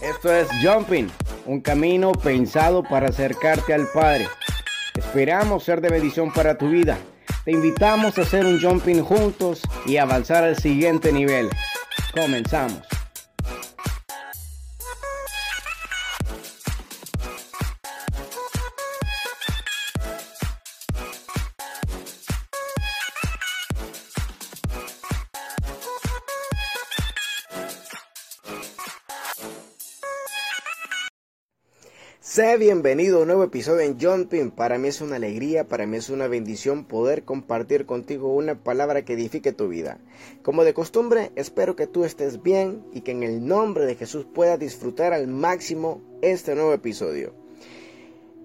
Esto 0.00 0.34
es 0.34 0.48
Jumping, 0.62 1.08
un 1.46 1.60
camino 1.60 2.12
pensado 2.12 2.82
para 2.82 3.08
acercarte 3.08 3.74
al 3.74 3.86
Padre. 3.92 4.28
Esperamos 4.94 5.64
ser 5.64 5.80
de 5.80 5.90
bendición 5.90 6.32
para 6.32 6.56
tu 6.56 6.68
vida. 6.68 6.98
Te 7.44 7.52
invitamos 7.52 8.16
a 8.18 8.22
hacer 8.22 8.46
un 8.46 8.60
jumping 8.60 9.02
juntos 9.02 9.62
y 9.86 9.96
avanzar 9.96 10.44
al 10.44 10.56
siguiente 10.56 11.12
nivel. 11.12 11.50
Comenzamos. 12.14 12.93
Sé 32.34 32.56
bienvenido 32.58 33.18
a 33.18 33.20
un 33.20 33.28
nuevo 33.28 33.44
episodio 33.44 33.82
en 33.82 33.96
Jumping. 33.96 34.50
Para 34.50 34.76
mí 34.76 34.88
es 34.88 35.00
una 35.00 35.14
alegría, 35.14 35.68
para 35.68 35.86
mí 35.86 35.98
es 35.98 36.10
una 36.10 36.26
bendición 36.26 36.84
poder 36.84 37.22
compartir 37.22 37.86
contigo 37.86 38.34
una 38.34 38.56
palabra 38.56 39.04
que 39.04 39.12
edifique 39.12 39.52
tu 39.52 39.68
vida. 39.68 40.00
Como 40.42 40.64
de 40.64 40.74
costumbre, 40.74 41.30
espero 41.36 41.76
que 41.76 41.86
tú 41.86 42.04
estés 42.04 42.42
bien 42.42 42.84
y 42.92 43.02
que 43.02 43.12
en 43.12 43.22
el 43.22 43.46
nombre 43.46 43.86
de 43.86 43.94
Jesús 43.94 44.26
puedas 44.34 44.58
disfrutar 44.58 45.12
al 45.12 45.28
máximo 45.28 46.02
este 46.22 46.56
nuevo 46.56 46.72
episodio. 46.72 47.32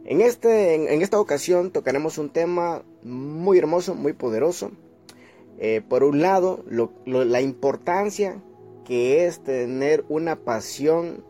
En, 0.06 0.22
este, 0.22 0.76
en, 0.76 1.02
esta 1.02 1.20
ocasión 1.20 1.72
tocaremos 1.72 2.20
un 2.20 2.30
tema 2.30 2.84
muy 3.02 3.58
hermoso, 3.58 3.96
muy 3.96 4.14
poderoso. 4.14 4.70
Eh, 5.58 5.82
por 5.82 6.04
un 6.04 6.22
lado, 6.22 6.64
la 7.06 7.42
importancia 7.42 8.40
que 8.86 9.26
es 9.26 9.44
tener 9.44 10.06
una 10.10 10.36
pasión 10.36 11.28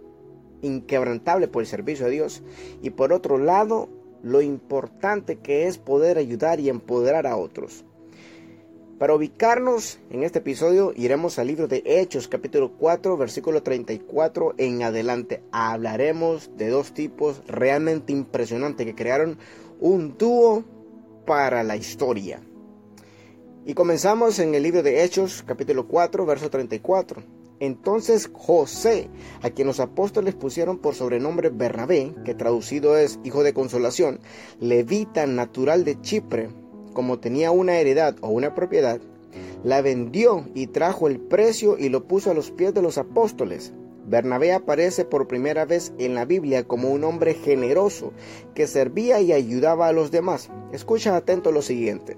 inquebrantable 0.61 1.47
por 1.47 1.63
el 1.63 1.67
servicio 1.67 2.05
a 2.05 2.09
Dios 2.09 2.43
y 2.81 2.91
por 2.91 3.13
otro 3.13 3.37
lado 3.37 3.89
lo 4.23 4.41
importante 4.41 5.37
que 5.37 5.67
es 5.67 5.77
poder 5.77 6.17
ayudar 6.17 6.59
y 6.59 6.69
empoderar 6.69 7.27
a 7.27 7.37
otros. 7.37 7.85
Para 8.99 9.15
ubicarnos 9.15 9.97
en 10.09 10.23
este 10.23 10.39
episodio 10.39 10.91
iremos 10.93 11.39
al 11.39 11.47
libro 11.47 11.69
de 11.69 11.81
Hechos 11.85 12.27
capítulo 12.27 12.73
4 12.77 13.15
versículo 13.15 13.63
34 13.63 14.55
en 14.57 14.83
adelante. 14.83 15.41
Hablaremos 15.53 16.51
de 16.57 16.67
dos 16.67 16.93
tipos 16.93 17.41
realmente 17.47 18.11
impresionantes 18.11 18.85
que 18.85 18.95
crearon 18.95 19.37
un 19.79 20.17
dúo 20.17 20.65
para 21.25 21.63
la 21.63 21.77
historia. 21.77 22.41
Y 23.65 23.73
comenzamos 23.73 24.37
en 24.39 24.53
el 24.53 24.63
libro 24.63 24.83
de 24.83 25.03
Hechos 25.03 25.43
capítulo 25.47 25.87
4 25.87 26.25
verso 26.25 26.49
34. 26.49 27.38
Entonces 27.59 28.29
José, 28.33 29.09
a 29.41 29.49
quien 29.49 29.67
los 29.67 29.81
apóstoles 29.81 30.33
pusieron 30.33 30.77
por 30.77 30.95
sobrenombre 30.95 31.49
Bernabé, 31.49 32.13
que 32.23 32.33
traducido 32.33 32.97
es 32.97 33.19
hijo 33.23 33.43
de 33.43 33.53
consolación, 33.53 34.21
levita 34.61 35.27
natural 35.27 35.83
de 35.83 35.99
Chipre, 35.99 36.49
como 36.93 37.19
tenía 37.19 37.51
una 37.51 37.77
heredad 37.77 38.15
o 38.21 38.29
una 38.29 38.55
propiedad, 38.55 39.01
la 39.63 39.81
vendió 39.81 40.47
y 40.53 40.67
trajo 40.67 41.07
el 41.07 41.19
precio 41.19 41.77
y 41.77 41.89
lo 41.89 42.07
puso 42.07 42.31
a 42.31 42.33
los 42.33 42.51
pies 42.51 42.73
de 42.73 42.81
los 42.81 42.97
apóstoles. 42.97 43.73
Bernabé 44.07 44.53
aparece 44.53 45.03
por 45.03 45.27
primera 45.27 45.65
vez 45.65 45.93
en 45.99 46.15
la 46.15 46.25
Biblia 46.25 46.65
como 46.65 46.89
un 46.89 47.03
hombre 47.03 47.33
generoso 47.33 48.13
que 48.55 48.67
servía 48.67 49.19
y 49.19 49.33
ayudaba 49.33 49.87
a 49.87 49.93
los 49.93 50.11
demás. 50.11 50.49
Escucha 50.71 51.15
atento 51.15 51.51
lo 51.51 51.61
siguiente. 51.61 52.17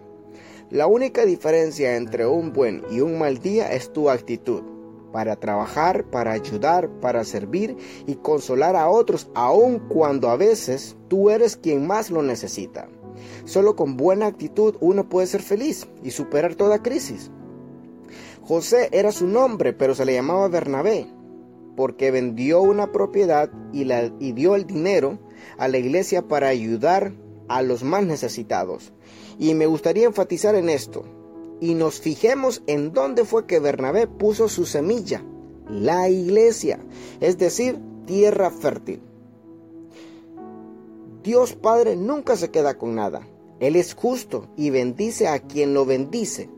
La 0.69 0.87
única 0.87 1.25
diferencia 1.25 1.97
entre 1.97 2.27
un 2.27 2.53
buen 2.53 2.83
y 2.91 3.01
un 3.01 3.19
mal 3.19 3.39
día 3.39 3.73
es 3.73 3.91
tu 3.91 4.09
actitud 4.09 4.70
para 5.11 5.35
trabajar, 5.35 6.05
para 6.05 6.31
ayudar, 6.31 6.89
para 6.99 7.23
servir 7.23 7.77
y 8.07 8.15
consolar 8.15 8.75
a 8.75 8.89
otros, 8.89 9.29
aun 9.35 9.79
cuando 9.79 10.29
a 10.29 10.37
veces 10.37 10.95
tú 11.07 11.29
eres 11.29 11.57
quien 11.57 11.85
más 11.85 12.09
lo 12.09 12.21
necesita. 12.21 12.87
Solo 13.45 13.75
con 13.75 13.97
buena 13.97 14.27
actitud 14.27 14.75
uno 14.79 15.09
puede 15.09 15.27
ser 15.27 15.41
feliz 15.41 15.87
y 16.03 16.11
superar 16.11 16.55
toda 16.55 16.81
crisis. 16.81 17.29
José 18.41 18.89
era 18.91 19.11
su 19.11 19.27
nombre, 19.27 19.73
pero 19.73 19.95
se 19.95 20.05
le 20.05 20.13
llamaba 20.13 20.47
Bernabé, 20.47 21.07
porque 21.75 22.11
vendió 22.11 22.61
una 22.61 22.91
propiedad 22.91 23.49
y, 23.71 23.87
y 24.19 24.31
dio 24.33 24.55
el 24.55 24.65
dinero 24.65 25.19
a 25.57 25.67
la 25.67 25.77
iglesia 25.77 26.27
para 26.27 26.47
ayudar 26.47 27.13
a 27.47 27.61
los 27.61 27.83
más 27.83 28.03
necesitados. 28.05 28.93
Y 29.37 29.53
me 29.53 29.65
gustaría 29.65 30.05
enfatizar 30.05 30.55
en 30.55 30.69
esto 30.69 31.05
y 31.61 31.75
nos 31.75 32.01
fijemos 32.01 32.63
en 32.65 32.91
dónde 32.91 33.23
fue 33.23 33.45
que 33.45 33.59
Bernabé 33.59 34.07
puso 34.07 34.49
su 34.49 34.65
semilla, 34.65 35.23
la 35.69 36.09
iglesia, 36.09 36.83
es 37.21 37.37
decir, 37.37 37.79
tierra 38.05 38.49
fértil. 38.49 38.99
Dios 41.23 41.53
Padre 41.53 41.95
nunca 41.95 42.35
se 42.35 42.49
queda 42.49 42.79
con 42.79 42.95
nada. 42.95 43.27
Él 43.59 43.75
es 43.75 43.93
justo 43.93 44.47
y 44.57 44.71
bendice 44.71 45.27
a 45.27 45.37
quien 45.37 45.75
lo 45.75 45.85
bendice, 45.85 46.49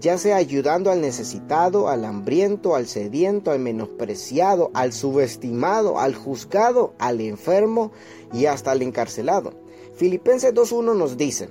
ya 0.00 0.16
sea 0.16 0.36
ayudando 0.36 0.92
al 0.92 1.00
necesitado, 1.00 1.88
al 1.88 2.04
hambriento, 2.04 2.76
al 2.76 2.86
sediento, 2.86 3.50
al 3.50 3.58
menospreciado, 3.58 4.70
al 4.74 4.92
subestimado, 4.92 5.98
al 5.98 6.14
juzgado, 6.14 6.94
al 7.00 7.20
enfermo 7.20 7.90
y 8.32 8.46
hasta 8.46 8.70
al 8.70 8.82
encarcelado. 8.82 9.54
Filipenses 9.96 10.54
2.1 10.54 10.96
nos 10.96 11.16
dice, 11.16 11.48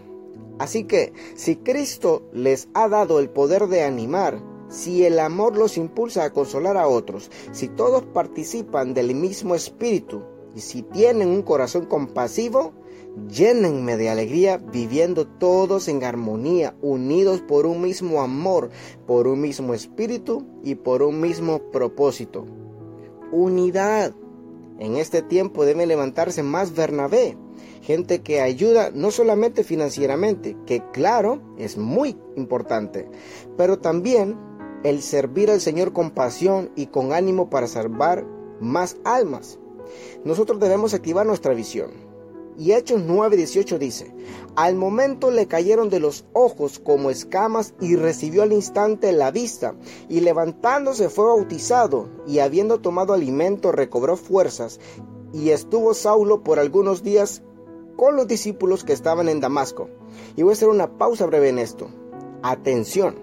Así 0.63 0.85
que, 0.85 1.11
si 1.35 1.57
Cristo 1.57 2.23
les 2.31 2.69
ha 2.73 2.87
dado 2.87 3.19
el 3.19 3.29
poder 3.29 3.67
de 3.67 3.83
animar, 3.83 4.41
si 4.69 5.03
el 5.03 5.19
amor 5.19 5.57
los 5.57 5.75
impulsa 5.75 6.23
a 6.23 6.31
consolar 6.31 6.77
a 6.77 6.87
otros, 6.87 7.29
si 7.51 7.67
todos 7.67 8.03
participan 8.05 8.93
del 8.93 9.13
mismo 9.13 9.55
espíritu 9.55 10.23
y 10.55 10.61
si 10.61 10.81
tienen 10.81 11.27
un 11.27 11.41
corazón 11.41 11.85
compasivo, 11.85 12.71
llénenme 13.27 13.97
de 13.97 14.09
alegría 14.09 14.55
viviendo 14.55 15.27
todos 15.27 15.89
en 15.89 16.01
armonía, 16.05 16.77
unidos 16.81 17.41
por 17.41 17.65
un 17.65 17.81
mismo 17.81 18.21
amor, 18.21 18.69
por 19.05 19.27
un 19.27 19.41
mismo 19.41 19.73
espíritu 19.73 20.45
y 20.63 20.75
por 20.75 21.03
un 21.03 21.19
mismo 21.19 21.59
propósito. 21.71 22.45
Unidad. 23.33 24.13
En 24.79 24.95
este 24.95 25.23
tiempo 25.23 25.65
debe 25.65 25.85
levantarse 25.85 26.41
más 26.41 26.73
Bernabé 26.73 27.37
gente 27.81 28.21
que 28.21 28.41
ayuda 28.41 28.91
no 28.93 29.11
solamente 29.11 29.63
financieramente, 29.63 30.55
que 30.65 30.83
claro, 30.91 31.41
es 31.57 31.77
muy 31.77 32.17
importante, 32.35 33.09
pero 33.57 33.79
también 33.79 34.37
el 34.83 35.01
servir 35.01 35.49
al 35.49 35.61
Señor 35.61 35.93
con 35.93 36.11
pasión 36.11 36.71
y 36.75 36.87
con 36.87 37.13
ánimo 37.13 37.49
para 37.49 37.67
salvar 37.67 38.25
más 38.59 38.97
almas. 39.03 39.59
Nosotros 40.23 40.59
debemos 40.59 40.93
activar 40.93 41.25
nuestra 41.25 41.53
visión. 41.53 41.91
Y 42.57 42.73
Hechos 42.73 43.01
9:18 43.01 43.79
dice, 43.79 44.13
al 44.55 44.75
momento 44.75 45.31
le 45.31 45.47
cayeron 45.47 45.89
de 45.89 45.99
los 45.99 46.25
ojos 46.33 46.77
como 46.77 47.09
escamas 47.09 47.73
y 47.81 47.95
recibió 47.95 48.43
al 48.43 48.53
instante 48.53 49.11
la 49.11 49.31
vista, 49.31 49.73
y 50.07 50.19
levantándose 50.19 51.09
fue 51.09 51.25
bautizado, 51.25 52.09
y 52.27 52.39
habiendo 52.39 52.79
tomado 52.79 53.13
alimento 53.13 53.71
recobró 53.71 54.17
fuerzas, 54.17 54.79
y 55.33 55.49
estuvo 55.49 55.95
Saulo 55.95 56.43
por 56.43 56.59
algunos 56.59 57.01
días 57.01 57.41
con 57.95 58.15
los 58.15 58.27
discípulos 58.27 58.83
que 58.83 58.93
estaban 58.93 59.29
en 59.29 59.39
Damasco. 59.39 59.89
Y 60.35 60.43
voy 60.43 60.51
a 60.51 60.53
hacer 60.53 60.69
una 60.69 60.97
pausa 60.97 61.25
breve 61.25 61.49
en 61.49 61.59
esto. 61.59 61.89
Atención, 62.41 63.15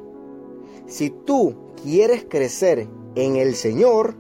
si 0.87 1.11
tú 1.11 1.55
quieres 1.83 2.25
crecer 2.29 2.89
en 3.15 3.37
el 3.37 3.55
Señor, 3.55 4.15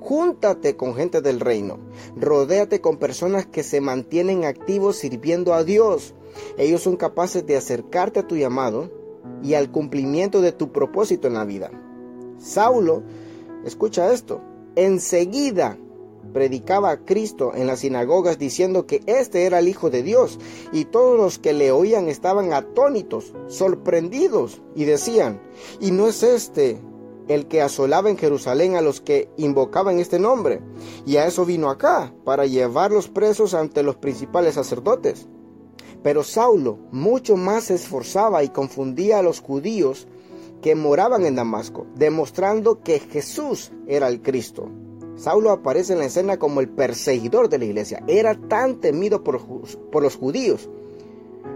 júntate 0.00 0.76
con 0.76 0.94
gente 0.94 1.20
del 1.20 1.40
reino. 1.40 1.78
Rodéate 2.16 2.80
con 2.80 2.98
personas 2.98 3.46
que 3.46 3.62
se 3.62 3.80
mantienen 3.80 4.44
activos 4.44 4.96
sirviendo 4.96 5.54
a 5.54 5.64
Dios. 5.64 6.14
Ellos 6.58 6.82
son 6.82 6.96
capaces 6.96 7.46
de 7.46 7.56
acercarte 7.56 8.20
a 8.20 8.26
tu 8.26 8.36
llamado 8.36 8.90
y 9.42 9.54
al 9.54 9.70
cumplimiento 9.70 10.40
de 10.40 10.52
tu 10.52 10.72
propósito 10.72 11.26
en 11.28 11.34
la 11.34 11.44
vida. 11.44 11.70
Saulo, 12.38 13.02
escucha 13.64 14.12
esto, 14.12 14.40
enseguida 14.76 15.78
predicaba 16.32 16.90
a 16.90 17.04
Cristo 17.04 17.52
en 17.54 17.66
las 17.66 17.80
sinagogas 17.80 18.38
diciendo 18.38 18.86
que 18.86 19.02
éste 19.06 19.44
era 19.44 19.58
el 19.58 19.68
Hijo 19.68 19.90
de 19.90 20.02
Dios, 20.02 20.38
y 20.72 20.84
todos 20.84 21.18
los 21.18 21.38
que 21.38 21.52
le 21.52 21.72
oían 21.72 22.08
estaban 22.08 22.52
atónitos, 22.52 23.32
sorprendidos, 23.48 24.62
y 24.74 24.84
decían, 24.84 25.40
¿y 25.80 25.90
no 25.90 26.08
es 26.08 26.22
este 26.22 26.80
el 27.28 27.46
que 27.48 27.60
asolaba 27.60 28.08
en 28.08 28.18
Jerusalén 28.18 28.76
a 28.76 28.80
los 28.80 29.00
que 29.00 29.28
invocaban 29.36 29.98
este 29.98 30.18
nombre? 30.18 30.60
Y 31.04 31.16
a 31.16 31.26
eso 31.26 31.44
vino 31.44 31.70
acá, 31.70 32.14
para 32.24 32.46
llevarlos 32.46 33.08
presos 33.08 33.54
ante 33.54 33.82
los 33.82 33.96
principales 33.96 34.54
sacerdotes. 34.54 35.28
Pero 36.02 36.22
Saulo 36.22 36.78
mucho 36.92 37.36
más 37.36 37.64
se 37.64 37.74
esforzaba 37.74 38.44
y 38.44 38.50
confundía 38.50 39.18
a 39.18 39.22
los 39.22 39.40
judíos 39.40 40.06
que 40.62 40.74
moraban 40.74 41.24
en 41.26 41.34
Damasco, 41.34 41.86
demostrando 41.94 42.80
que 42.80 43.00
Jesús 43.00 43.72
era 43.86 44.08
el 44.08 44.22
Cristo. 44.22 44.68
Saulo 45.16 45.50
aparece 45.50 45.94
en 45.94 46.00
la 46.00 46.04
escena 46.04 46.38
como 46.38 46.60
el 46.60 46.68
perseguidor 46.68 47.48
de 47.48 47.58
la 47.58 47.64
iglesia. 47.64 48.02
Era 48.06 48.34
tan 48.34 48.80
temido 48.80 49.24
por, 49.24 49.40
por 49.90 50.02
los 50.02 50.16
judíos. 50.16 50.68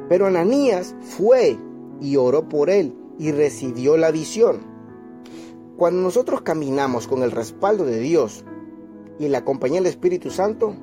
Pero 0.09 0.27
Ananías 0.27 0.95
fue 1.03 1.59
y 2.01 2.17
oró 2.17 2.49
por 2.49 2.71
él 2.71 2.95
y 3.19 3.33
recibió 3.33 3.99
la 3.99 4.11
visión. 4.11 4.61
Cuando 5.77 6.01
nosotros 6.01 6.41
caminamos 6.41 7.07
con 7.07 7.23
el 7.23 7.31
respaldo 7.31 7.85
de 7.85 8.01
Dios 8.01 8.45
y 9.19 9.29
la 9.29 9.45
compañía 9.45 9.81
del 9.81 9.91
Espíritu 9.91 10.31
Santo, 10.31 10.75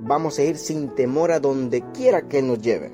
vamos 0.00 0.38
a 0.38 0.42
ir 0.42 0.56
sin 0.56 0.94
temor 0.96 1.30
a 1.30 1.38
donde 1.38 1.84
quiera 1.92 2.28
que 2.28 2.42
nos 2.42 2.60
lleve. 2.60 2.90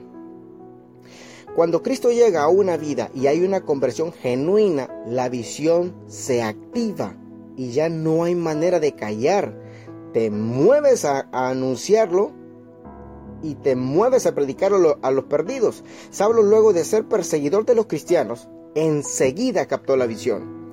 Cuando 1.56 1.82
Cristo 1.82 2.10
llega 2.10 2.42
a 2.42 2.48
una 2.48 2.76
vida 2.76 3.10
y 3.14 3.28
hay 3.28 3.44
una 3.44 3.62
conversión 3.62 4.12
genuina, 4.12 4.88
la 5.06 5.28
visión 5.28 5.94
se 6.06 6.42
activa 6.42 7.16
y 7.56 7.70
ya 7.70 7.88
no 7.88 8.24
hay 8.24 8.34
manera 8.34 8.80
de 8.80 8.94
callar. 8.94 9.58
Te 10.12 10.30
mueves 10.30 11.04
a, 11.04 11.28
anunciarlo 11.32 12.32
y 13.42 13.54
te 13.56 13.76
mueves 13.76 14.26
a 14.26 14.34
predicarlo 14.34 14.98
a 15.02 15.10
los 15.10 15.24
perdidos. 15.24 15.84
Saulo 16.10 16.42
luego 16.42 16.72
de 16.72 16.84
ser 16.84 17.06
perseguidor 17.06 17.66
de 17.66 17.74
los 17.74 17.86
cristianos, 17.86 18.48
enseguida 18.74 19.66
captó 19.66 19.96
la 19.96 20.06
visión 20.06 20.64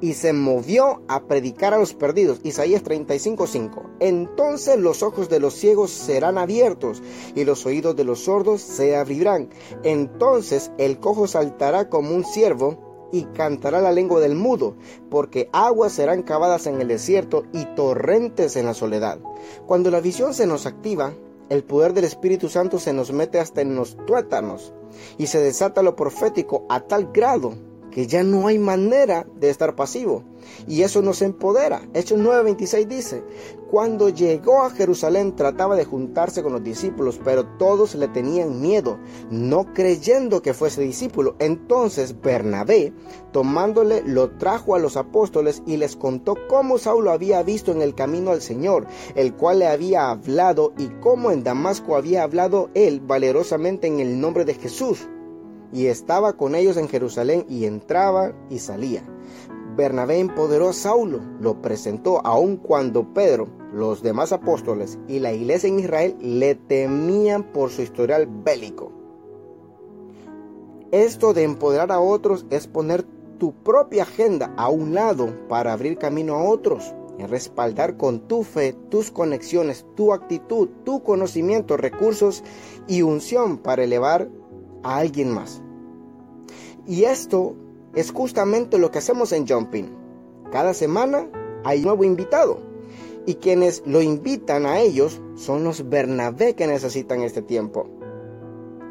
y 0.00 0.14
se 0.14 0.32
movió 0.32 1.02
a 1.08 1.24
predicar 1.24 1.74
a 1.74 1.78
los 1.78 1.94
perdidos. 1.94 2.40
Isaías 2.44 2.82
35:5. 2.82 3.82
Entonces 4.00 4.78
los 4.78 5.02
ojos 5.02 5.28
de 5.28 5.40
los 5.40 5.54
ciegos 5.54 5.90
serán 5.90 6.38
abiertos 6.38 7.02
y 7.34 7.44
los 7.44 7.66
oídos 7.66 7.96
de 7.96 8.04
los 8.04 8.20
sordos 8.20 8.60
se 8.60 8.96
abrirán. 8.96 9.48
Entonces 9.82 10.70
el 10.78 10.98
cojo 11.00 11.26
saltará 11.26 11.88
como 11.88 12.14
un 12.14 12.24
ciervo 12.24 12.87
y 13.12 13.24
cantará 13.24 13.80
la 13.80 13.92
lengua 13.92 14.20
del 14.20 14.34
mudo, 14.34 14.76
porque 15.10 15.48
aguas 15.52 15.92
serán 15.92 16.22
cavadas 16.22 16.66
en 16.66 16.80
el 16.80 16.88
desierto 16.88 17.44
y 17.52 17.64
torrentes 17.74 18.56
en 18.56 18.66
la 18.66 18.74
soledad. 18.74 19.18
Cuando 19.66 19.90
la 19.90 20.00
visión 20.00 20.34
se 20.34 20.46
nos 20.46 20.66
activa, 20.66 21.14
el 21.48 21.64
poder 21.64 21.94
del 21.94 22.04
Espíritu 22.04 22.48
Santo 22.48 22.78
se 22.78 22.92
nos 22.92 23.12
mete 23.12 23.40
hasta 23.40 23.62
en 23.62 23.74
los 23.74 23.96
tuétanos 24.06 24.72
y 25.16 25.26
se 25.28 25.40
desata 25.40 25.82
lo 25.82 25.96
profético 25.96 26.66
a 26.68 26.80
tal 26.80 27.10
grado 27.12 27.54
que 27.90 28.06
ya 28.06 28.22
no 28.22 28.46
hay 28.46 28.58
manera 28.58 29.26
de 29.36 29.50
estar 29.50 29.74
pasivo. 29.74 30.22
Y 30.66 30.82
eso 30.82 31.02
nos 31.02 31.22
empodera. 31.22 31.82
Hechos 31.94 32.18
9:26 32.18 32.86
dice, 32.86 33.24
cuando 33.70 34.08
llegó 34.08 34.62
a 34.62 34.70
Jerusalén 34.70 35.36
trataba 35.36 35.76
de 35.76 35.84
juntarse 35.84 36.42
con 36.42 36.52
los 36.52 36.64
discípulos, 36.64 37.20
pero 37.22 37.44
todos 37.58 37.94
le 37.94 38.08
tenían 38.08 38.60
miedo, 38.60 38.98
no 39.30 39.72
creyendo 39.74 40.40
que 40.40 40.54
fuese 40.54 40.80
discípulo. 40.80 41.36
Entonces 41.38 42.20
Bernabé, 42.20 42.92
tomándole, 43.32 44.02
lo 44.06 44.30
trajo 44.38 44.74
a 44.74 44.78
los 44.78 44.96
apóstoles 44.96 45.62
y 45.66 45.76
les 45.76 45.96
contó 45.96 46.34
cómo 46.48 46.78
Saulo 46.78 47.10
había 47.10 47.42
visto 47.42 47.70
en 47.72 47.82
el 47.82 47.94
camino 47.94 48.30
al 48.30 48.40
Señor, 48.40 48.86
el 49.14 49.34
cual 49.34 49.58
le 49.58 49.66
había 49.66 50.10
hablado 50.10 50.72
y 50.78 50.88
cómo 51.00 51.30
en 51.30 51.44
Damasco 51.44 51.96
había 51.96 52.22
hablado 52.22 52.70
él 52.74 53.00
valerosamente 53.00 53.86
en 53.86 54.00
el 54.00 54.20
nombre 54.20 54.44
de 54.44 54.54
Jesús 54.54 55.08
y 55.72 55.86
estaba 55.86 56.32
con 56.32 56.54
ellos 56.54 56.76
en 56.76 56.88
Jerusalén 56.88 57.44
y 57.48 57.66
entraba 57.66 58.32
y 58.48 58.58
salía. 58.58 59.02
Bernabé 59.78 60.18
empoderó 60.18 60.70
a 60.70 60.72
Saulo, 60.72 61.20
lo 61.40 61.62
presentó 61.62 62.20
aun 62.26 62.56
cuando 62.56 63.14
Pedro, 63.14 63.46
los 63.72 64.02
demás 64.02 64.32
apóstoles 64.32 64.98
y 65.06 65.20
la 65.20 65.32
iglesia 65.32 65.68
en 65.68 65.78
Israel 65.78 66.16
le 66.20 66.56
temían 66.56 67.44
por 67.44 67.70
su 67.70 67.82
historial 67.82 68.26
bélico. 68.26 68.90
Esto 70.90 71.32
de 71.32 71.44
empoderar 71.44 71.92
a 71.92 72.00
otros 72.00 72.44
es 72.50 72.66
poner 72.66 73.04
tu 73.38 73.52
propia 73.52 74.02
agenda 74.02 74.52
a 74.56 74.68
un 74.68 74.94
lado 74.94 75.32
para 75.48 75.74
abrir 75.74 75.96
camino 75.96 76.34
a 76.34 76.42
otros, 76.42 76.92
es 77.20 77.30
respaldar 77.30 77.96
con 77.96 78.26
tu 78.26 78.42
fe, 78.42 78.72
tus 78.88 79.12
conexiones, 79.12 79.86
tu 79.94 80.12
actitud, 80.12 80.70
tu 80.84 81.04
conocimiento, 81.04 81.76
recursos 81.76 82.42
y 82.88 83.02
unción 83.02 83.58
para 83.58 83.84
elevar 83.84 84.28
a 84.82 84.96
alguien 84.96 85.30
más. 85.30 85.62
Y 86.84 87.04
esto 87.04 87.54
es 87.94 88.12
justamente 88.12 88.78
lo 88.78 88.90
que 88.90 88.98
hacemos 88.98 89.32
en 89.32 89.46
Jumping. 89.46 89.90
Cada 90.52 90.74
semana 90.74 91.28
hay 91.64 91.78
un 91.78 91.86
nuevo 91.86 92.04
invitado. 92.04 92.60
Y 93.26 93.34
quienes 93.34 93.82
lo 93.84 94.00
invitan 94.00 94.64
a 94.64 94.80
ellos 94.80 95.20
son 95.34 95.64
los 95.64 95.88
Bernabé 95.88 96.54
que 96.54 96.66
necesitan 96.66 97.22
este 97.22 97.42
tiempo. 97.42 97.86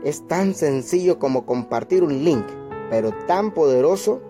Es 0.03 0.27
tan 0.27 0.53
sencillo 0.53 1.17
como 1.17 1.45
compartir 1.45 2.03
un 2.03 2.23
link, 2.23 2.45
pero 2.89 3.11
tan 3.25 3.53
poderoso 3.53 4.21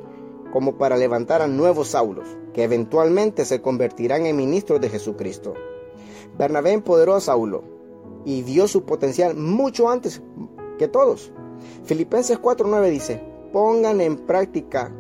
como 0.53 0.77
para 0.77 0.95
levantar 0.95 1.41
a 1.41 1.47
nuevos 1.47 1.89
Saulos, 1.89 2.27
que 2.53 2.63
eventualmente 2.63 3.43
se 3.43 3.61
convertirán 3.61 4.25
en 4.25 4.37
ministros 4.37 4.79
de 4.79 4.89
Jesucristo. 4.89 5.53
Bernabé 6.37 6.71
empoderó 6.71 7.15
a 7.15 7.21
Saulo 7.21 7.63
y 8.23 8.43
vio 8.43 8.67
su 8.67 8.83
potencial 8.83 9.35
mucho 9.35 9.89
antes 9.89 10.21
que 10.77 10.87
todos. 10.87 11.31
Filipenses 11.83 12.39
4:9 12.39 12.89
dice, 12.89 13.21
pongan 13.51 14.01
en 14.01 14.17
práctica 14.17 14.91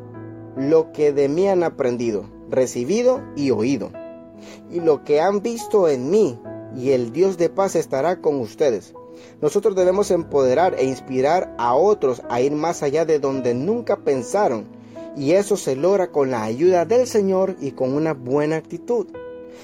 lo 0.55 0.91
que 0.91 1.13
de 1.13 1.29
mí 1.29 1.47
han 1.47 1.63
aprendido, 1.63 2.25
recibido 2.49 3.21
y 3.35 3.51
oído, 3.51 3.91
y 4.71 4.79
lo 4.79 5.03
que 5.03 5.21
han 5.21 5.41
visto 5.41 5.87
en 5.87 6.09
mí, 6.09 6.39
y 6.75 6.91
el 6.91 7.11
Dios 7.11 7.37
de 7.37 7.49
paz 7.49 7.75
estará 7.75 8.21
con 8.21 8.39
ustedes. 8.39 8.93
Nosotros 9.41 9.75
debemos 9.75 10.11
empoderar 10.11 10.75
e 10.77 10.85
inspirar 10.85 11.53
a 11.57 11.75
otros 11.75 12.21
a 12.29 12.41
ir 12.41 12.51
más 12.51 12.83
allá 12.83 13.05
de 13.05 13.19
donde 13.19 13.53
nunca 13.53 13.97
pensaron, 13.97 14.65
y 15.15 15.31
eso 15.31 15.57
se 15.57 15.75
logra 15.75 16.11
con 16.11 16.29
la 16.31 16.43
ayuda 16.43 16.85
del 16.85 17.07
Señor 17.07 17.55
y 17.59 17.71
con 17.71 17.93
una 17.93 18.13
buena 18.13 18.57
actitud. 18.57 19.07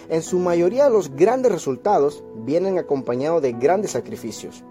En 0.10 0.22
su 0.22 0.40
mayoría 0.40 0.90
los 0.90 1.16
grandes 1.16 1.52
resultados 1.52 2.24
vienen 2.38 2.78
acompañados 2.78 3.42
de 3.42 3.54
grandes 3.54 3.92
sacrificios. 3.92 4.64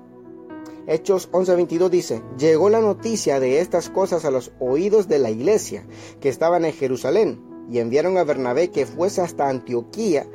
Hechos 0.86 1.30
11:22 1.30 1.90
dice, 1.90 2.22
llegó 2.38 2.68
la 2.68 2.80
noticia 2.80 3.38
de 3.38 3.60
estas 3.60 3.88
cosas 3.88 4.24
a 4.24 4.30
los 4.30 4.52
oídos 4.58 5.08
de 5.08 5.18
la 5.18 5.30
iglesia 5.30 5.86
que 6.20 6.28
estaban 6.28 6.64
en 6.64 6.72
Jerusalén 6.72 7.40
y 7.70 7.78
enviaron 7.78 8.18
a 8.18 8.24
Bernabé 8.24 8.70
que 8.70 8.86
fuese 8.86 9.20
hasta 9.20 9.48
Antioquía. 9.48 10.26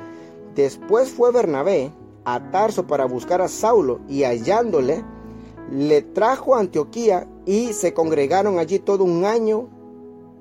Después 0.54 1.10
fue 1.10 1.32
Bernabé 1.32 1.92
a 2.24 2.50
Tarso 2.50 2.86
para 2.86 3.04
buscar 3.04 3.42
a 3.42 3.48
Saulo 3.48 4.00
y 4.08 4.24
hallándole, 4.24 5.04
le 5.70 6.02
trajo 6.02 6.54
a 6.54 6.60
Antioquía 6.60 7.28
y 7.44 7.72
se 7.74 7.92
congregaron 7.92 8.58
allí 8.58 8.78
todo 8.78 9.04
un 9.04 9.24
año 9.24 9.68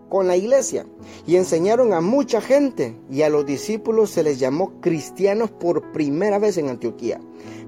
con 0.09 0.27
la 0.27 0.37
iglesia 0.37 0.85
y 1.25 1.35
enseñaron 1.35 1.93
a 1.93 2.01
mucha 2.01 2.39
gente 2.39 2.97
y 3.11 3.23
a 3.23 3.29
los 3.29 3.45
discípulos 3.45 4.09
se 4.09 4.23
les 4.23 4.39
llamó 4.39 4.79
cristianos 4.79 5.51
por 5.51 5.91
primera 5.91 6.39
vez 6.39 6.57
en 6.57 6.69
Antioquía. 6.69 7.19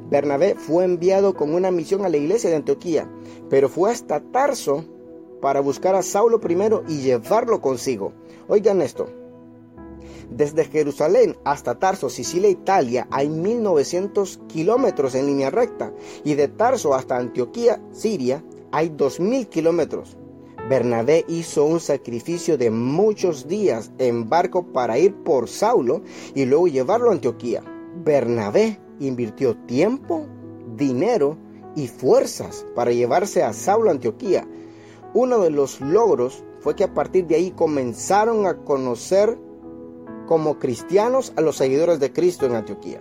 Bernabé 0.09 0.55
fue 0.55 0.85
enviado 0.85 1.35
con 1.35 1.53
una 1.53 1.71
misión 1.71 2.03
a 2.03 2.09
la 2.09 2.17
iglesia 2.17 2.49
de 2.49 2.55
Antioquía, 2.55 3.09
pero 3.49 3.69
fue 3.69 3.91
hasta 3.91 4.19
Tarso 4.19 4.85
para 5.41 5.61
buscar 5.61 5.95
a 5.95 6.01
Saulo 6.01 6.39
primero 6.39 6.83
y 6.87 7.01
llevarlo 7.01 7.61
consigo. 7.61 8.13
Oigan 8.47 8.81
esto. 8.81 9.07
Desde 10.29 10.65
Jerusalén 10.65 11.37
hasta 11.43 11.79
Tarso, 11.79 12.09
Sicilia, 12.09 12.49
Italia, 12.49 13.07
hay 13.11 13.29
1900 13.29 14.41
kilómetros 14.47 15.15
en 15.15 15.27
línea 15.27 15.49
recta 15.49 15.93
y 16.23 16.35
de 16.35 16.47
Tarso 16.47 16.93
hasta 16.93 17.17
Antioquía, 17.17 17.81
Siria, 17.91 18.43
hay 18.71 18.89
2000 18.89 19.47
kilómetros. 19.47 20.17
Bernabé 20.69 21.25
hizo 21.27 21.65
un 21.65 21.79
sacrificio 21.79 22.57
de 22.57 22.69
muchos 22.69 23.47
días 23.47 23.91
en 23.97 24.29
barco 24.29 24.71
para 24.71 24.99
ir 24.99 25.15
por 25.23 25.49
Saulo 25.49 26.01
y 26.35 26.45
luego 26.45 26.67
llevarlo 26.67 27.09
a 27.09 27.13
Antioquía. 27.13 27.63
Bernabé 28.03 28.79
invirtió 28.99 29.55
tiempo, 29.65 30.25
dinero 30.75 31.37
y 31.75 31.87
fuerzas 31.87 32.65
para 32.75 32.91
llevarse 32.91 33.43
a 33.43 33.53
Saulo 33.53 33.89
a 33.89 33.93
Antioquía. 33.93 34.47
Uno 35.13 35.39
de 35.39 35.49
los 35.49 35.81
logros 35.81 36.43
fue 36.59 36.75
que 36.75 36.83
a 36.83 36.93
partir 36.93 37.27
de 37.27 37.35
ahí 37.35 37.51
comenzaron 37.51 38.45
a 38.45 38.57
conocer 38.57 39.37
como 40.27 40.59
cristianos 40.59 41.33
a 41.35 41.41
los 41.41 41.57
seguidores 41.57 41.99
de 41.99 42.13
Cristo 42.13 42.45
en 42.45 42.55
Antioquía. 42.55 42.99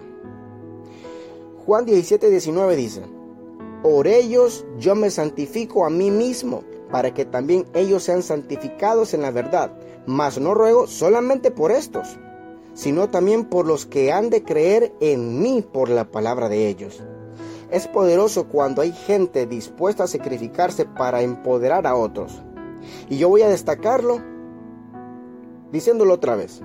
Juan 1.66 1.84
17, 1.84 2.30
19 2.30 2.76
dice, 2.76 3.02
Por 3.82 4.06
ellos 4.06 4.64
yo 4.78 4.94
me 4.94 5.10
santifico 5.10 5.84
a 5.84 5.90
mí 5.90 6.10
mismo, 6.10 6.62
para 6.90 7.12
que 7.12 7.26
también 7.26 7.66
ellos 7.74 8.04
sean 8.04 8.22
santificados 8.22 9.12
en 9.12 9.20
la 9.20 9.30
verdad, 9.30 9.78
mas 10.06 10.40
no 10.40 10.54
ruego 10.54 10.86
solamente 10.86 11.50
por 11.50 11.70
estos 11.70 12.18
sino 12.75 13.08
también 13.08 13.44
por 13.44 13.66
los 13.66 13.87
que 13.87 14.12
han 14.12 14.30
de 14.30 14.42
creer 14.42 14.92
en 15.00 15.42
mí 15.42 15.62
por 15.62 15.88
la 15.88 16.10
palabra 16.10 16.48
de 16.48 16.68
ellos. 16.68 17.02
Es 17.70 17.87
poderoso 17.87 18.48
cuando 18.48 18.82
hay 18.82 18.92
gente 18.92 19.46
dispuesta 19.46 20.04
a 20.04 20.08
sacrificarse 20.08 20.87
para 20.87 21.22
empoderar 21.22 21.87
a 21.87 21.94
otros. 21.94 22.42
Y 23.08 23.18
yo 23.18 23.28
voy 23.28 23.42
a 23.42 23.48
destacarlo 23.48 24.20
diciéndolo 25.70 26.14
otra 26.14 26.37
vez. 26.37 26.62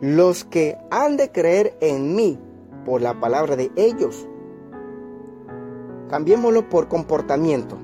Los 0.00 0.44
que 0.44 0.78
han 0.90 1.16
de 1.16 1.30
creer 1.32 1.76
en 1.80 2.14
mí 2.14 2.38
por 2.84 3.02
la 3.02 3.20
palabra 3.20 3.56
de 3.56 3.70
ellos. 3.76 4.26
Cambiémoslo 6.08 6.68
por 6.68 6.88
comportamiento. 6.88 7.76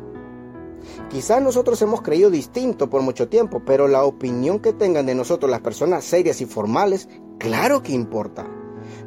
Quizás 1.10 1.42
nosotros 1.42 1.80
hemos 1.82 2.02
creído 2.02 2.30
distinto 2.30 2.90
por 2.90 3.02
mucho 3.02 3.28
tiempo, 3.28 3.62
pero 3.64 3.88
la 3.88 4.04
opinión 4.04 4.60
que 4.60 4.72
tengan 4.72 5.06
de 5.06 5.14
nosotros 5.14 5.50
las 5.50 5.60
personas 5.60 6.04
serias 6.04 6.40
y 6.40 6.46
formales, 6.46 7.08
claro 7.38 7.82
que 7.82 7.92
importa. 7.92 8.46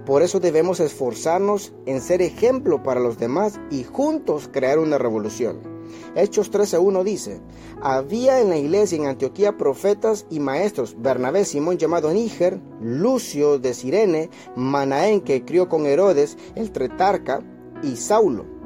Por 0.05 0.23
eso 0.23 0.39
debemos 0.39 0.79
esforzarnos 0.79 1.73
en 1.85 2.01
ser 2.01 2.21
ejemplo 2.21 2.81
para 2.81 2.99
los 2.99 3.17
demás 3.17 3.59
y 3.69 3.83
juntos 3.83 4.49
crear 4.51 4.79
una 4.79 4.97
revolución. 4.97 5.77
Hechos 6.15 6.51
13.1 6.51 7.03
dice, 7.03 7.41
había 7.81 8.41
en 8.41 8.49
la 8.49 8.57
iglesia 8.57 8.97
en 8.97 9.05
Antioquía 9.05 9.57
profetas 9.57 10.25
y 10.29 10.39
maestros, 10.39 10.95
Bernabé, 10.97 11.45
Simón 11.45 11.77
llamado 11.77 12.11
Níger, 12.11 12.59
Lucio 12.81 13.59
de 13.59 13.73
Sirene, 13.73 14.29
Manaén 14.55 15.21
que 15.21 15.45
crió 15.45 15.69
con 15.69 15.85
Herodes, 15.85 16.37
el 16.55 16.71
Tretarca, 16.71 17.41
y 17.83 17.95
Saulo. 17.95 18.56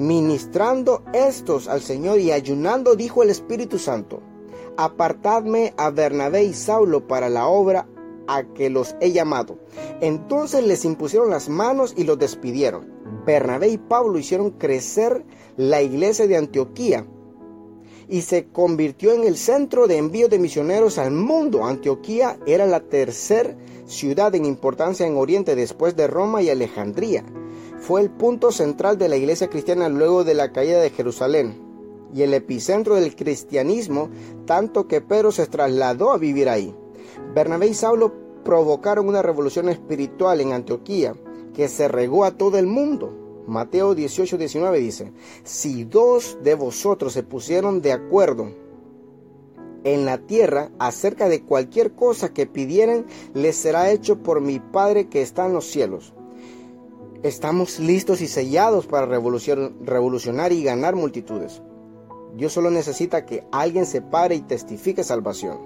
Ministrando 0.00 1.02
estos 1.12 1.68
al 1.68 1.82
Señor 1.82 2.20
y 2.20 2.32
ayunando, 2.32 2.96
dijo 2.96 3.22
el 3.22 3.28
Espíritu 3.28 3.78
Santo, 3.78 4.22
apartadme 4.78 5.74
a 5.76 5.90
Bernabé 5.90 6.44
y 6.44 6.54
Saulo 6.54 7.06
para 7.06 7.28
la 7.28 7.46
obra 7.48 7.86
a 8.26 8.44
que 8.44 8.70
los 8.70 8.96
he 9.02 9.12
llamado. 9.12 9.58
Entonces 10.00 10.64
les 10.64 10.86
impusieron 10.86 11.28
las 11.28 11.50
manos 11.50 11.92
y 11.98 12.04
los 12.04 12.18
despidieron. 12.18 12.90
Bernabé 13.26 13.68
y 13.68 13.76
Pablo 13.76 14.18
hicieron 14.18 14.52
crecer 14.52 15.22
la 15.58 15.82
iglesia 15.82 16.26
de 16.26 16.38
Antioquía 16.38 17.06
y 18.08 18.22
se 18.22 18.46
convirtió 18.46 19.12
en 19.12 19.24
el 19.24 19.36
centro 19.36 19.86
de 19.86 19.98
envío 19.98 20.28
de 20.28 20.38
misioneros 20.38 20.96
al 20.96 21.10
mundo. 21.10 21.66
Antioquía 21.66 22.38
era 22.46 22.66
la 22.66 22.80
tercera 22.80 23.54
ciudad 23.84 24.34
en 24.34 24.46
importancia 24.46 25.06
en 25.06 25.18
Oriente 25.18 25.54
después 25.56 25.94
de 25.94 26.06
Roma 26.06 26.40
y 26.40 26.48
Alejandría. 26.48 27.22
Fue 27.80 28.02
el 28.02 28.10
punto 28.10 28.52
central 28.52 28.98
de 28.98 29.08
la 29.08 29.16
iglesia 29.16 29.48
cristiana 29.48 29.88
luego 29.88 30.22
de 30.22 30.34
la 30.34 30.52
caída 30.52 30.80
de 30.80 30.90
Jerusalén 30.90 31.60
y 32.14 32.22
el 32.22 32.34
epicentro 32.34 32.96
del 32.96 33.16
cristianismo, 33.16 34.10
tanto 34.44 34.86
que 34.86 35.00
Pedro 35.00 35.32
se 35.32 35.46
trasladó 35.46 36.12
a 36.12 36.18
vivir 36.18 36.50
ahí. 36.50 36.74
Bernabé 37.34 37.68
y 37.68 37.74
Saulo 37.74 38.12
provocaron 38.44 39.08
una 39.08 39.22
revolución 39.22 39.70
espiritual 39.70 40.40
en 40.42 40.52
Antioquía 40.52 41.14
que 41.54 41.68
se 41.68 41.88
regó 41.88 42.24
a 42.24 42.32
todo 42.32 42.58
el 42.58 42.66
mundo. 42.66 43.16
Mateo 43.46 43.94
18, 43.94 44.36
19 44.36 44.78
dice, 44.78 45.12
si 45.42 45.84
dos 45.84 46.38
de 46.42 46.54
vosotros 46.54 47.14
se 47.14 47.22
pusieron 47.22 47.80
de 47.80 47.92
acuerdo 47.92 48.50
en 49.84 50.04
la 50.04 50.18
tierra 50.18 50.70
acerca 50.78 51.30
de 51.30 51.42
cualquier 51.42 51.92
cosa 51.92 52.34
que 52.34 52.46
pidieran, 52.46 53.06
les 53.32 53.56
será 53.56 53.90
hecho 53.90 54.22
por 54.22 54.42
mi 54.42 54.60
Padre 54.60 55.08
que 55.08 55.22
está 55.22 55.46
en 55.46 55.54
los 55.54 55.64
cielos. 55.64 56.12
Estamos 57.22 57.78
listos 57.78 58.22
y 58.22 58.26
sellados 58.26 58.86
para 58.86 59.04
revolucionar 59.04 60.52
y 60.52 60.62
ganar 60.62 60.96
multitudes. 60.96 61.60
Dios 62.34 62.54
solo 62.54 62.70
necesita 62.70 63.26
que 63.26 63.44
alguien 63.52 63.84
se 63.84 64.00
pare 64.00 64.36
y 64.36 64.40
testifique 64.40 65.04
salvación. 65.04 65.58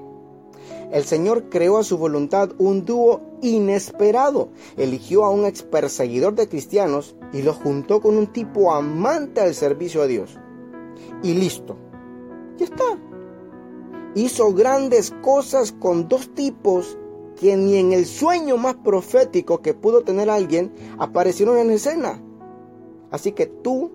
El 0.90 1.04
Señor 1.04 1.50
creó 1.50 1.78
a 1.78 1.84
su 1.84 1.96
voluntad 1.96 2.50
un 2.58 2.84
dúo 2.84 3.20
inesperado. 3.40 4.48
Eligió 4.76 5.24
a 5.24 5.30
un 5.30 5.46
ex 5.46 5.62
perseguidor 5.62 6.34
de 6.34 6.48
cristianos 6.48 7.14
y 7.32 7.42
lo 7.42 7.52
juntó 7.52 8.00
con 8.00 8.16
un 8.16 8.32
tipo 8.32 8.72
amante 8.72 9.40
al 9.40 9.54
servicio 9.54 10.02
a 10.02 10.08
Dios. 10.08 10.36
Y 11.22 11.34
listo. 11.34 11.76
Ya 12.58 12.64
está. 12.64 12.98
Hizo 14.16 14.52
grandes 14.54 15.12
cosas 15.22 15.70
con 15.70 16.08
dos 16.08 16.34
tipos 16.34 16.98
que 17.40 17.56
ni 17.56 17.76
en 17.76 17.92
el 17.92 18.06
sueño 18.06 18.56
más 18.56 18.76
profético 18.76 19.60
que 19.60 19.74
pudo 19.74 20.02
tener 20.02 20.30
alguien 20.30 20.72
aparecieron 20.98 21.58
en 21.58 21.70
escena. 21.70 22.22
Así 23.10 23.32
que 23.32 23.46
tú 23.46 23.92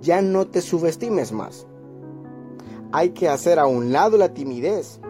ya 0.00 0.22
no 0.22 0.46
te 0.46 0.60
subestimes 0.60 1.32
más. 1.32 1.66
Hay 2.92 3.10
que 3.10 3.28
hacer 3.28 3.58
a 3.58 3.66
un 3.66 3.92
lado 3.92 4.16
la 4.16 4.34
timidez 4.34 5.00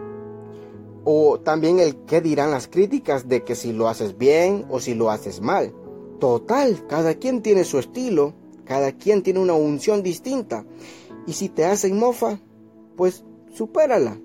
o 1.03 1.39
también 1.39 1.79
el 1.79 1.95
qué 2.05 2.21
dirán 2.21 2.51
las 2.51 2.67
críticas 2.67 3.27
de 3.27 3.43
que 3.43 3.55
si 3.55 3.73
lo 3.73 3.87
haces 3.87 4.17
bien 4.17 4.65
o 4.69 4.79
si 4.79 4.93
lo 4.93 5.09
haces 5.09 5.41
mal. 5.41 5.73
Total, 6.19 6.85
cada 6.87 7.15
quien 7.15 7.41
tiene 7.41 7.63
su 7.63 7.79
estilo, 7.79 8.33
cada 8.65 8.91
quien 8.91 9.23
tiene 9.23 9.39
una 9.39 9.53
unción 9.53 10.03
distinta. 10.03 10.65
Y 11.25 11.33
si 11.33 11.49
te 11.49 11.65
hacen 11.65 11.97
mofa, 11.97 12.39
pues 12.95 13.23
supérala. 13.51 14.19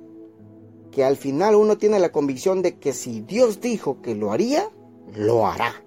Que 0.97 1.05
al 1.05 1.19
final 1.19 1.57
uno 1.57 1.77
tiene 1.77 2.01
la 2.01 2.11
convicción 2.11 2.63
de 2.63 2.79
que 2.79 2.95
si 2.95 3.21
Dios 3.21 3.61
dijo 3.61 4.01
que 4.01 4.15
lo 4.15 4.33
haría, 4.33 4.71
lo 5.15 5.47
hará. 5.47 5.85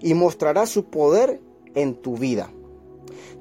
Y 0.00 0.14
mostrará 0.14 0.66
su 0.66 0.86
poder 0.86 1.40
en 1.76 1.94
tu 1.94 2.16
vida. 2.18 2.50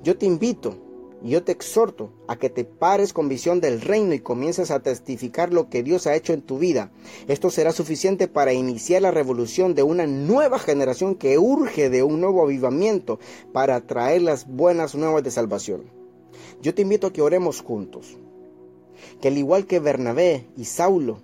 Yo 0.04 0.16
te 0.16 0.28
invito 0.28 0.78
yo 1.24 1.44
te 1.44 1.52
exhorto 1.52 2.12
a 2.28 2.36
que 2.36 2.50
te 2.50 2.66
pares 2.66 3.14
con 3.14 3.30
visión 3.30 3.62
del 3.62 3.82
reino 3.82 4.14
y 4.14 4.20
comiences 4.20 4.72
a 4.72 4.82
testificar 4.82 5.54
lo 5.54 5.70
que 5.70 5.84
Dios 5.84 6.08
ha 6.08 6.16
hecho 6.16 6.34
en 6.34 6.42
tu 6.42 6.58
vida. 6.58 6.92
Esto 7.28 7.52
será 7.52 7.72
suficiente 7.72 8.28
para 8.28 8.54
iniciar 8.54 9.04
la 9.04 9.12
revolución 9.12 9.76
de 9.76 9.84
una 9.84 10.08
nueva 10.08 10.58
generación 10.58 11.16
que 11.16 11.38
urge 11.38 11.90
de 11.90 12.02
un 12.02 12.22
nuevo 12.22 12.44
avivamiento 12.44 13.20
para 13.54 13.82
traer 13.82 14.24
las 14.24 14.48
buenas 14.48 14.96
nuevas 14.96 15.24
de 15.24 15.30
salvación. 15.30 15.84
Yo 16.62 16.74
te 16.74 16.82
invito 16.82 17.08
a 17.08 17.14
que 17.14 17.22
oremos 17.22 17.62
juntos. 17.62 18.18
Que 19.22 19.30
al 19.30 19.38
igual 19.38 19.66
que 19.66 19.80
Bernabé 19.80 20.48
y 20.58 20.66
Saulo 20.66 21.22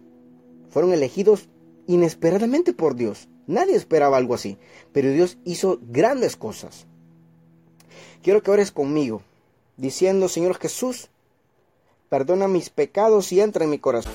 fueron 0.70 0.94
elegidos 0.94 1.50
inesperadamente 1.88 2.74
por 2.74 2.96
Dios. 2.96 3.28
Nadie 3.48 3.76
esperaba 3.76 4.18
algo 4.18 4.34
así, 4.34 4.58
pero 4.92 5.12
Dios 5.12 5.38
hizo 5.46 5.80
grandes 5.82 6.36
cosas. 6.36 6.86
Quiero 8.22 8.44
que 8.44 8.52
ores 8.52 8.72
conmigo 8.72 9.22
diciendo, 9.78 10.28
Señor 10.28 10.58
Jesús, 10.58 11.10
perdona 12.10 12.48
mis 12.48 12.70
pecados 12.70 13.32
y 13.32 13.40
entra 13.40 13.64
en 13.64 13.70
mi 13.70 13.80
corazón. 13.80 14.14